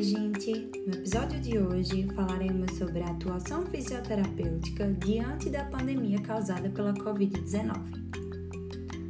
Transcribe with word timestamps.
Oi, 0.00 0.04
gente! 0.04 0.70
No 0.86 0.94
episódio 0.94 1.38
de 1.40 1.58
hoje 1.58 2.08
falaremos 2.14 2.72
sobre 2.78 3.02
a 3.02 3.10
atuação 3.10 3.66
fisioterapêutica 3.66 4.90
diante 4.94 5.50
da 5.50 5.64
pandemia 5.64 6.18
causada 6.22 6.70
pela 6.70 6.94
Covid-19. 6.94 7.76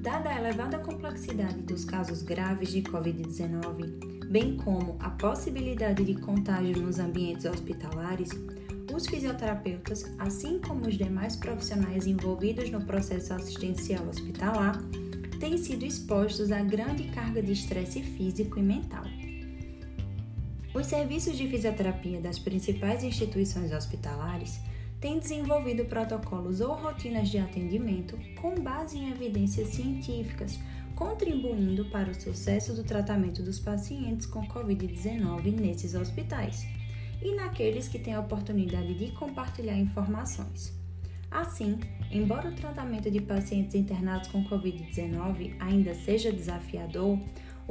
Dada 0.00 0.30
a 0.30 0.40
elevada 0.40 0.80
complexidade 0.80 1.60
dos 1.60 1.84
casos 1.84 2.22
graves 2.22 2.70
de 2.70 2.82
Covid-19, 2.82 4.26
bem 4.26 4.56
como 4.56 4.96
a 4.98 5.10
possibilidade 5.10 6.04
de 6.04 6.16
contágio 6.16 6.82
nos 6.82 6.98
ambientes 6.98 7.44
hospitalares, 7.44 8.30
os 8.92 9.06
fisioterapeutas, 9.06 10.12
assim 10.18 10.58
como 10.58 10.88
os 10.88 10.98
demais 10.98 11.36
profissionais 11.36 12.08
envolvidos 12.08 12.68
no 12.72 12.84
processo 12.84 13.32
assistencial 13.32 14.04
hospitalar, 14.08 14.82
têm 15.38 15.56
sido 15.58 15.84
expostos 15.84 16.50
a 16.50 16.60
grande 16.60 17.04
carga 17.12 17.40
de 17.40 17.52
estresse 17.52 18.02
físico 18.02 18.58
e 18.58 18.62
mental. 18.64 19.04
Os 20.74 20.86
serviços 20.86 21.36
de 21.36 21.46
fisioterapia 21.48 22.18
das 22.18 22.38
principais 22.38 23.04
instituições 23.04 23.72
hospitalares 23.72 24.58
têm 25.02 25.18
desenvolvido 25.18 25.84
protocolos 25.84 26.62
ou 26.62 26.74
rotinas 26.74 27.28
de 27.28 27.36
atendimento 27.36 28.18
com 28.40 28.54
base 28.54 28.96
em 28.96 29.10
evidências 29.10 29.68
científicas, 29.68 30.58
contribuindo 30.94 31.84
para 31.90 32.10
o 32.10 32.14
sucesso 32.14 32.72
do 32.72 32.84
tratamento 32.84 33.42
dos 33.42 33.58
pacientes 33.58 34.24
com 34.24 34.46
Covid-19 34.46 35.60
nesses 35.60 35.94
hospitais 35.94 36.66
e 37.20 37.34
naqueles 37.34 37.86
que 37.86 37.98
têm 37.98 38.14
a 38.14 38.20
oportunidade 38.20 38.94
de 38.94 39.12
compartilhar 39.12 39.76
informações. 39.76 40.72
Assim, 41.30 41.78
embora 42.10 42.48
o 42.48 42.54
tratamento 42.54 43.10
de 43.10 43.20
pacientes 43.20 43.74
internados 43.74 44.28
com 44.28 44.44
Covid-19 44.44 45.54
ainda 45.58 45.94
seja 45.94 46.32
desafiador, 46.32 47.18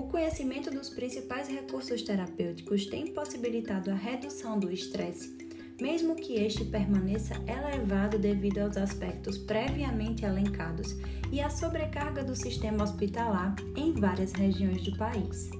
o 0.00 0.04
conhecimento 0.04 0.70
dos 0.70 0.88
principais 0.88 1.46
recursos 1.46 2.00
terapêuticos 2.00 2.86
tem 2.86 3.08
possibilitado 3.08 3.90
a 3.90 3.94
redução 3.94 4.58
do 4.58 4.72
estresse, 4.72 5.36
mesmo 5.78 6.16
que 6.16 6.36
este 6.36 6.64
permaneça 6.64 7.34
elevado 7.46 8.18
devido 8.18 8.60
aos 8.60 8.78
aspectos 8.78 9.36
previamente 9.36 10.24
elencados 10.24 10.96
e 11.30 11.38
à 11.38 11.50
sobrecarga 11.50 12.24
do 12.24 12.34
sistema 12.34 12.82
hospitalar 12.82 13.54
em 13.76 13.92
várias 13.92 14.32
regiões 14.32 14.82
do 14.82 14.96
país. 14.96 15.50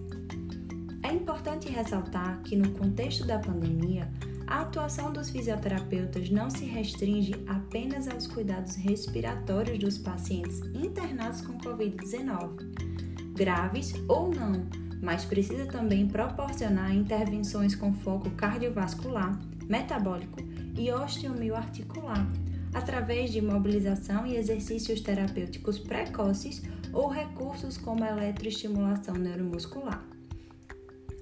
É 1.02 1.12
importante 1.12 1.68
ressaltar 1.68 2.41
que, 2.42 2.56
no 2.56 2.70
contexto 2.70 3.27
da 3.27 3.38
pandemia, 3.38 4.11
a 4.46 4.62
atuação 4.62 5.12
dos 5.12 5.28
fisioterapeutas 5.28 6.30
não 6.30 6.48
se 6.48 6.64
restringe 6.64 7.34
apenas 7.46 8.08
aos 8.08 8.27
cuidados 8.27 8.74
respiratórios 8.74 9.78
dos 9.78 9.98
pacientes 9.98 10.61
internados 10.74 11.42
com 11.42 11.58
Covid-19 11.58 13.09
graves 13.41 13.94
ou 14.06 14.30
não, 14.30 14.66
mas 15.00 15.24
precisa 15.24 15.64
também 15.64 16.06
proporcionar 16.06 16.94
intervenções 16.94 17.74
com 17.74 17.94
foco 17.94 18.28
cardiovascular, 18.33 19.41
metabólico 19.66 20.41
e 20.78 20.92
osteomioarticular, 20.92 22.30
através 22.74 23.33
de 23.33 23.41
mobilização 23.41 24.27
e 24.27 24.36
exercícios 24.36 25.00
terapêuticos 25.00 25.78
precoces 25.78 26.61
ou 26.92 27.08
recursos 27.08 27.78
como 27.78 28.05
eletroestimulação 28.05 29.14
neuromuscular. 29.14 30.05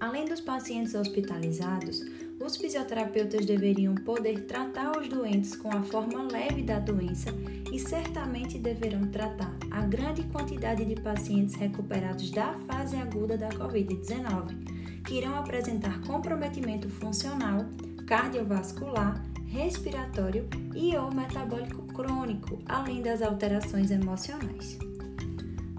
Além 0.00 0.24
dos 0.24 0.41
pacientes 0.41 0.96
hospitalizados, 0.96 2.00
os 2.41 2.56
fisioterapeutas 2.56 3.44
deveriam 3.44 3.94
poder 3.94 4.44
tratar 4.44 4.97
os 4.97 5.08
doentes 5.08 5.56
com 5.56 5.70
a 5.70 5.83
forma 5.83 6.22
leve 6.31 6.62
da 6.62 6.78
doença 6.78 7.30
e 7.72 7.78
certamente 7.78 8.58
deverão 8.58 9.06
tratar 9.08 9.55
a 9.70 9.83
grande 9.83 10.22
quantidade 10.25 10.84
de 10.84 11.00
pacientes 11.00 11.55
recuperados 11.55 12.30
da 12.30 12.55
fase 12.67 12.97
aguda 12.97 13.36
da 13.36 13.48
Covid-19, 13.48 15.03
que 15.05 15.14
irão 15.14 15.36
apresentar 15.36 16.00
comprometimento 16.03 16.89
funcional, 16.89 17.67
cardiovascular, 18.06 19.23
respiratório 19.46 20.46
e 20.74 20.96
ou 20.96 21.12
metabólico 21.12 21.83
crônico, 21.92 22.58
além 22.67 23.02
das 23.02 23.23
alterações 23.23 23.91
emocionais. 23.91 24.79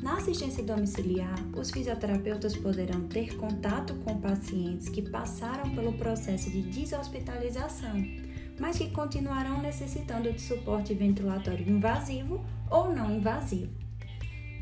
Na 0.01 0.15
assistência 0.15 0.63
domiciliar, 0.63 1.37
os 1.57 1.71
fisioterapeutas 1.71 2.55
poderão 2.55 3.07
ter 3.07 3.35
contato 3.35 3.93
com 3.95 4.19
pacientes 4.19 4.87
que 4.87 5.01
passaram 5.01 5.69
pelo 5.75 5.91
processo 5.93 6.49
de 6.49 6.61
deshospitalização, 6.61 8.01
mas 8.57 8.77
que 8.77 8.89
continuarão 8.91 9.61
necessitando 9.61 10.31
de 10.31 10.39
suporte 10.39 10.93
ventilatório 10.93 11.67
invasivo 11.67 12.43
ou 12.69 12.93
não 12.95 13.11
invasivo. 13.11 13.88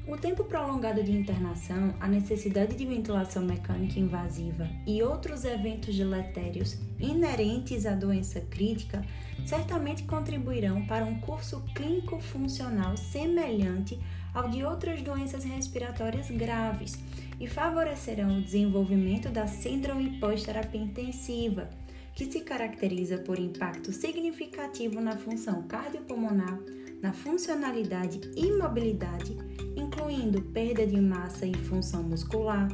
O 0.07 0.15
tempo 0.15 0.45
prolongado 0.45 1.03
de 1.03 1.11
internação, 1.11 1.93
a 1.99 2.07
necessidade 2.07 2.77
de 2.77 2.85
ventilação 2.85 3.43
mecânica 3.43 3.99
invasiva 3.99 4.69
e 4.85 5.03
outros 5.03 5.43
eventos 5.43 5.93
deletérios 5.97 6.77
inerentes 6.97 7.85
à 7.85 7.93
doença 7.93 8.39
crítica 8.39 9.03
certamente 9.45 10.03
contribuirão 10.03 10.85
para 10.85 11.03
um 11.03 11.19
curso 11.19 11.61
clínico 11.75 12.21
funcional 12.21 12.95
semelhante 12.95 13.99
ao 14.33 14.47
de 14.49 14.63
outras 14.63 15.01
doenças 15.01 15.43
respiratórias 15.43 16.31
graves 16.31 16.97
e 17.37 17.45
favorecerão 17.45 18.37
o 18.37 18.41
desenvolvimento 18.41 19.27
da 19.27 19.45
síndrome 19.45 20.19
pós-terapia 20.21 20.81
intensiva, 20.81 21.69
que 22.15 22.31
se 22.31 22.39
caracteriza 22.41 23.17
por 23.17 23.37
impacto 23.37 23.91
significativo 23.91 25.01
na 25.01 25.17
função 25.17 25.63
cardiopulmonar, 25.63 26.57
na 27.01 27.13
funcionalidade 27.13 28.21
e 28.35 28.51
mobilidade, 28.53 29.37
incluindo 29.77 30.41
perda 30.41 30.85
de 30.85 30.99
massa 30.99 31.45
e 31.45 31.53
função 31.53 32.03
muscular, 32.03 32.67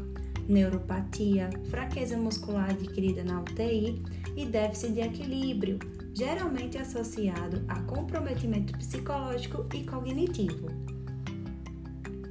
neuropatia, 0.48 1.50
fraqueza 1.70 2.18
muscular 2.18 2.70
adquirida 2.70 3.24
na 3.24 3.42
UTI 3.42 4.02
e 4.36 4.46
déficit 4.46 4.94
de 4.94 5.02
equilíbrio, 5.02 5.80
geralmente 6.14 6.78
associado 6.78 7.64
a 7.68 7.80
comprometimento 7.82 8.78
psicológico 8.78 9.66
e 9.74 9.84
cognitivo. 9.84 10.68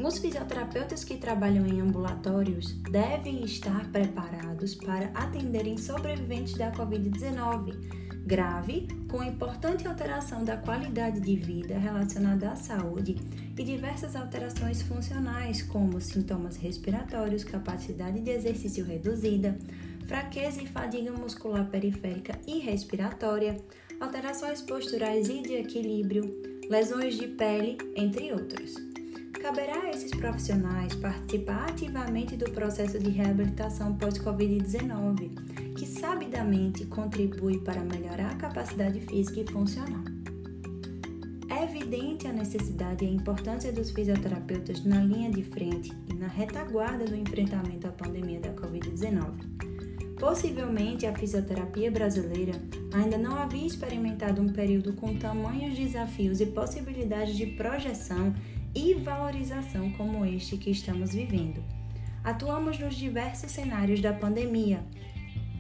Os 0.03 0.19
fisioterapeutas 0.19 1.05
que 1.05 1.17
trabalham 1.17 1.65
em 1.65 1.81
ambulatórios 1.81 2.73
devem 2.91 3.45
estar 3.45 3.87
preparados 3.93 4.75
para 4.75 5.07
atenderem 5.15 5.79
sobreviventes 5.79 6.55
da 6.55 6.73
Covid-19 6.73 7.77
grave, 8.25 8.87
com 9.09 9.23
importante 9.23 9.87
alteração 9.87 10.45
da 10.45 10.57
qualidade 10.57 11.21
de 11.21 11.37
vida 11.37 11.79
relacionada 11.79 12.51
à 12.51 12.57
saúde 12.57 13.17
e 13.59 13.63
diversas 13.63 14.17
alterações 14.17 14.83
funcionais, 14.83 15.63
como 15.63 16.01
sintomas 16.01 16.57
respiratórios, 16.57 17.45
capacidade 17.45 18.21
de 18.21 18.31
exercício 18.31 18.85
reduzida, 18.85 19.59
fraqueza 20.07 20.63
e 20.63 20.67
fadiga 20.67 21.13
muscular 21.13 21.69
periférica 21.69 22.39
e 22.47 22.59
respiratória, 22.59 23.57
alterações 24.01 24.63
posturais 24.63 25.29
e 25.29 25.43
de 25.43 25.55
equilíbrio, 25.55 26.23
lesões 26.69 27.17
de 27.17 27.27
pele, 27.27 27.77
entre 27.97 28.33
outros. 28.33 28.92
Caberá 29.43 29.75
a 29.83 29.91
esses 29.91 30.13
profissionais 30.13 30.95
participar 30.95 31.69
ativamente 31.69 32.37
do 32.37 32.49
processo 32.53 32.97
de 32.97 33.11
reabilitação 33.11 33.93
pós-Covid-19, 33.99 35.75
que 35.75 35.85
sabidamente 35.85 36.87
contribui 36.87 37.59
para 37.59 37.81
melhorar 37.81 38.31
a 38.31 38.37
capacidade 38.37 39.01
física 39.01 39.41
e 39.41 39.53
funcional. 39.53 40.05
É 41.51 41.65
evidente 41.65 42.29
a 42.29 42.33
necessidade 42.33 43.05
e 43.05 43.09
a 43.09 43.11
importância 43.11 43.73
dos 43.73 43.91
fisioterapeutas 43.91 44.85
na 44.85 45.03
linha 45.03 45.29
de 45.29 45.43
frente 45.43 45.93
e 46.09 46.15
na 46.15 46.29
retaguarda 46.29 47.05
do 47.05 47.17
enfrentamento 47.17 47.89
à 47.89 47.91
pandemia 47.91 48.39
da 48.39 48.51
Covid-19. 48.51 50.21
Possivelmente 50.21 51.05
a 51.05 51.13
fisioterapia 51.13 51.91
brasileira 51.91 52.53
ainda 52.95 53.19
não 53.19 53.35
havia 53.35 53.67
experimentado 53.67 54.41
um 54.41 54.53
período 54.53 54.93
com 54.93 55.17
tamanhos 55.17 55.77
desafios 55.77 56.41
e 56.41 56.47
possibilidades 56.47 57.37
de 57.37 57.47
projeção 57.47 58.33
e 58.75 58.95
valorização 58.95 59.91
como 59.93 60.25
este 60.25 60.57
que 60.57 60.71
estamos 60.71 61.13
vivendo. 61.13 61.63
Atuamos 62.25 62.79
nos 62.79 62.95
diversos 62.95 63.51
cenários 63.51 64.01
da 64.01 64.13
pandemia: 64.13 64.85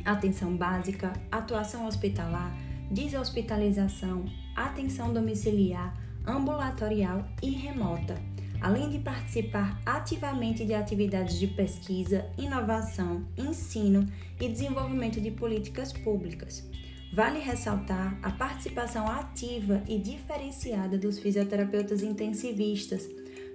atenção 0.05 0.57
básica, 0.57 1.13
atuação 1.31 1.87
hospitalar, 1.87 2.57
deshospitalização, 2.91 4.25
atenção 4.55 5.13
domiciliar, 5.13 5.97
ambulatorial 6.27 7.27
e 7.43 7.51
remota, 7.51 8.15
além 8.61 8.89
de 8.91 8.99
participar 8.99 9.81
ativamente 9.85 10.65
de 10.65 10.73
atividades 10.73 11.39
de 11.39 11.49
pesquisa, 11.49 12.31
inovação, 12.39 13.27
ensino 13.37 14.07
e 14.41 14.49
desenvolvimento 14.49 15.21
de 15.21 15.31
políticas 15.33 15.93
públicas. 15.93 16.69
Vale 17.13 17.41
ressaltar 17.41 18.19
a 18.23 18.31
participação 18.31 19.07
ativa 19.07 19.83
e 19.87 19.99
diferenciada 19.99 20.97
dos 20.97 21.19
fisioterapeutas 21.19 22.03
intensivistas 22.03 23.07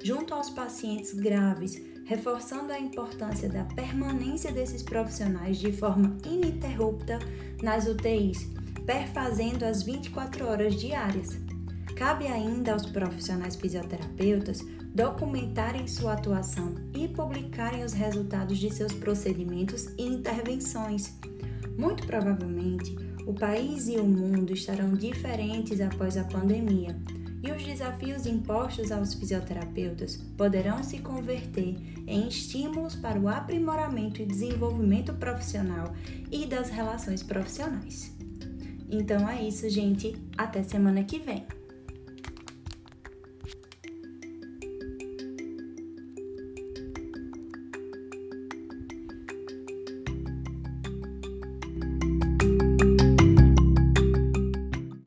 junto 0.03 0.35
aos 0.35 0.51
pacientes 0.51 1.11
graves, 1.15 1.81
reforçando 2.05 2.71
a 2.71 2.79
importância 2.79 3.49
da 3.49 3.63
permanência 3.63 4.51
desses 4.51 4.83
profissionais 4.83 5.57
de 5.57 5.71
forma 5.71 6.15
ininterrupta 6.23 7.17
nas 7.63 7.87
UTIs, 7.87 8.47
perfazendo 8.85 9.65
as 9.65 9.81
24 9.81 10.45
horas 10.45 10.75
diárias. 10.75 11.39
Cabe 11.95 12.27
ainda 12.27 12.73
aos 12.73 12.85
profissionais 12.85 13.55
fisioterapeutas 13.55 14.59
documentarem 14.93 15.87
sua 15.87 16.13
atuação 16.13 16.75
e 16.93 17.07
publicarem 17.07 17.83
os 17.83 17.93
resultados 17.93 18.59
de 18.59 18.71
seus 18.71 18.93
procedimentos 18.93 19.87
e 19.97 20.03
intervenções 20.03 21.17
Muito 21.77 22.05
provavelmente, 22.07 22.95
o 23.27 23.33
país 23.33 23.89
e 23.89 23.97
o 23.97 24.05
mundo 24.05 24.53
estarão 24.53 24.93
diferentes 24.93 25.81
após 25.81 26.15
a 26.15 26.23
pandemia, 26.23 26.97
e 27.43 27.51
os 27.51 27.61
desafios 27.61 28.25
impostos 28.25 28.89
aos 28.89 29.13
fisioterapeutas 29.13 30.15
poderão 30.37 30.81
se 30.81 30.99
converter 30.99 31.75
em 32.07 32.27
estímulos 32.29 32.95
para 32.95 33.19
o 33.19 33.27
aprimoramento 33.27 34.21
e 34.21 34.25
desenvolvimento 34.25 35.13
profissional 35.13 35.93
e 36.31 36.45
das 36.45 36.69
relações 36.69 37.21
profissionais. 37.21 38.15
Então 38.89 39.27
é 39.29 39.45
isso, 39.45 39.69
gente. 39.69 40.15
Até 40.37 40.63
semana 40.63 41.03
que 41.03 41.19
vem! 41.19 41.56